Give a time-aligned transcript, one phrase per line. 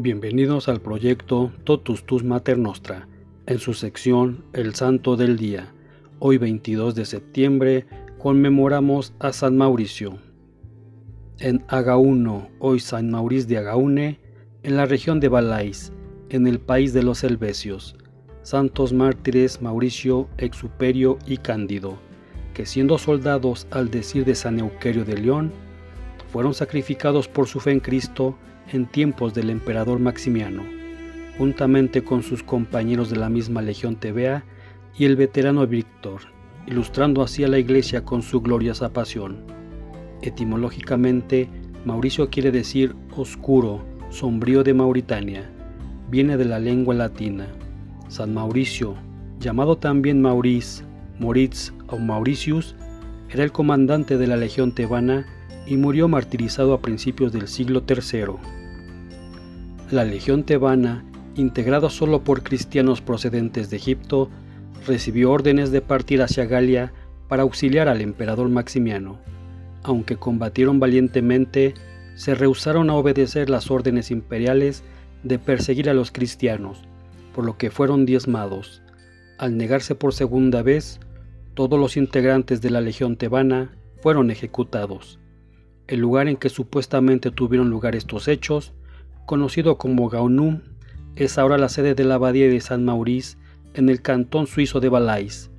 [0.00, 3.08] Bienvenidos al proyecto Totus Tus Mater Nostra,
[3.46, 5.74] en su sección El Santo del Día.
[6.20, 7.84] Hoy 22 de septiembre
[8.16, 10.18] conmemoramos a San Mauricio.
[11.40, 14.20] En Agauno, hoy San Mauricio de Agaune,
[14.62, 15.92] en la región de Valais,
[16.28, 17.96] en el país de los Helvecios,
[18.42, 21.98] santos mártires Mauricio, Exuperio y Cándido,
[22.54, 25.50] que siendo soldados al decir de San Euquerio de León,
[26.30, 28.38] fueron sacrificados por su fe en Cristo
[28.72, 30.62] en tiempos del emperador Maximiano,
[31.38, 34.44] juntamente con sus compañeros de la misma Legión Tebea
[34.98, 36.22] y el veterano Víctor,
[36.66, 39.38] ilustrando así a la iglesia con su gloriosa pasión.
[40.22, 41.48] Etimológicamente,
[41.84, 45.50] Mauricio quiere decir oscuro, sombrío de Mauritania.
[46.10, 47.46] Viene de la lengua latina.
[48.08, 48.96] San Mauricio,
[49.38, 50.82] llamado también Maurice,
[51.18, 52.74] Moritz o Mauricius,
[53.30, 55.26] era el comandante de la legión tebana
[55.68, 58.36] y murió martirizado a principios del siglo III.
[59.90, 64.30] La legión tebana, integrada solo por cristianos procedentes de Egipto,
[64.86, 66.92] recibió órdenes de partir hacia Galia
[67.28, 69.18] para auxiliar al emperador Maximiano.
[69.82, 71.74] Aunque combatieron valientemente,
[72.14, 74.82] se rehusaron a obedecer las órdenes imperiales
[75.22, 76.82] de perseguir a los cristianos,
[77.34, 78.82] por lo que fueron diezmados.
[79.38, 80.98] Al negarse por segunda vez,
[81.54, 85.18] todos los integrantes de la legión tebana fueron ejecutados.
[85.88, 88.74] El lugar en que supuestamente tuvieron lugar estos hechos
[89.28, 90.60] conocido como Gaunum,
[91.14, 93.36] es ahora la sede de la abadía de San Maurice
[93.74, 95.50] en el cantón suizo de Valais.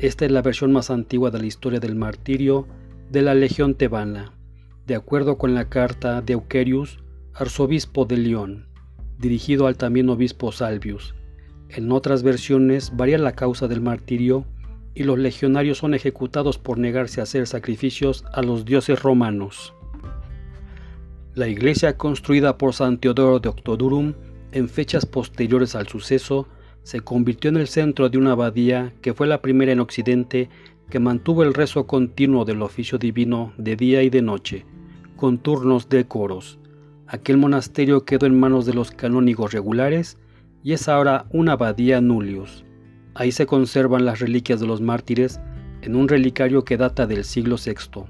[0.00, 2.66] Esta es la versión más antigua de la historia del martirio
[3.10, 4.32] de la Legión tebana,
[4.86, 6.98] de acuerdo con la carta de Euquerius,
[7.34, 8.66] arzobispo de León,
[9.18, 11.14] dirigido al también obispo Salvius.
[11.68, 14.44] En otras versiones varía la causa del martirio
[14.94, 19.74] y los legionarios son ejecutados por negarse a hacer sacrificios a los dioses romanos.
[21.34, 24.14] La iglesia construida por San Teodoro de Octodurum
[24.52, 26.46] en fechas posteriores al suceso
[26.84, 30.48] se convirtió en el centro de una abadía que fue la primera en Occidente
[30.90, 34.64] que mantuvo el rezo continuo del oficio divino de día y de noche,
[35.16, 36.58] con turnos de coros.
[37.06, 40.18] Aquel monasterio quedó en manos de los canónigos regulares
[40.62, 42.64] y es ahora una abadía nullius.
[43.14, 45.40] Ahí se conservan las reliquias de los mártires
[45.82, 48.04] en un relicario que data del siglo VI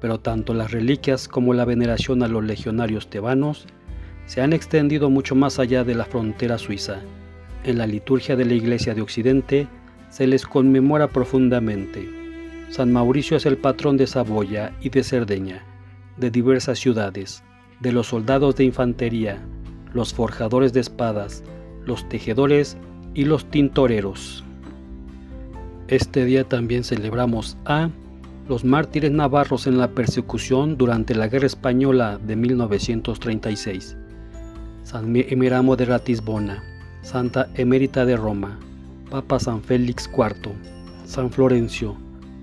[0.00, 3.66] pero tanto las reliquias como la veneración a los legionarios tebanos
[4.26, 7.00] se han extendido mucho más allá de la frontera suiza.
[7.64, 9.68] En la liturgia de la Iglesia de Occidente
[10.08, 12.08] se les conmemora profundamente.
[12.70, 15.64] San Mauricio es el patrón de Saboya y de Cerdeña,
[16.16, 17.42] de diversas ciudades,
[17.80, 19.38] de los soldados de infantería,
[19.92, 21.42] los forjadores de espadas,
[21.84, 22.76] los tejedores
[23.14, 24.44] y los tintoreros.
[25.88, 27.90] Este día también celebramos a
[28.48, 33.96] los mártires navarros en la persecución durante la Guerra Española de 1936.
[34.82, 36.62] San Emeramo de Ratisbona,
[37.02, 38.58] Santa Emérita de Roma,
[39.10, 40.52] Papa San Félix IV,
[41.04, 41.96] San Florencio,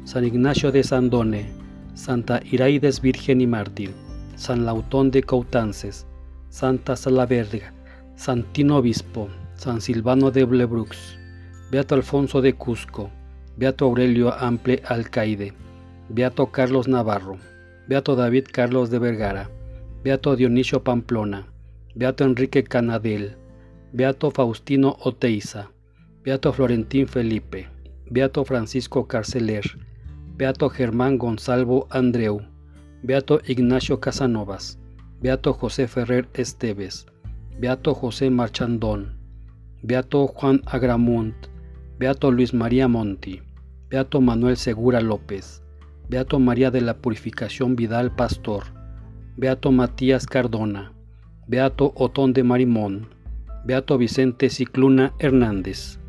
[0.03, 1.49] San Ignacio de Sandone,
[1.93, 3.93] Santa Iraides Virgen y Mártir,
[4.35, 6.05] San Lautón de Coutances,
[6.49, 7.73] Santa Salaverga,
[8.15, 11.17] Santino Obispo, San Silvano de Blebrux,
[11.71, 13.11] Beato Alfonso de Cusco,
[13.57, 15.53] Beato Aurelio Ample Alcaide,
[16.09, 17.37] Beato Carlos Navarro,
[17.87, 19.49] Beato David Carlos de Vergara,
[20.03, 21.47] Beato Dionisio Pamplona,
[21.95, 23.35] Beato Enrique Canadel,
[23.91, 25.71] Beato Faustino Oteiza,
[26.23, 27.67] Beato Florentín Felipe,
[28.09, 29.63] Beato Francisco Carceler,
[30.35, 32.41] Beato Germán Gonzalvo Andreu,
[33.01, 34.79] Beato Ignacio Casanovas,
[35.19, 37.07] Beato José Ferrer Esteves,
[37.59, 39.16] Beato José Marchandón,
[39.83, 41.35] Beato Juan Agramunt,
[41.99, 43.41] Beato Luis María Monti,
[43.89, 45.61] Beato Manuel Segura López,
[46.09, 48.63] Beato María de la Purificación Vidal Pastor,
[49.35, 50.93] Beato Matías Cardona,
[51.45, 53.07] Beato Otón de Marimón,
[53.65, 55.99] Beato Vicente Cicluna Hernández.